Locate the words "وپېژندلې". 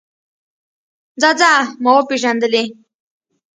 1.95-2.63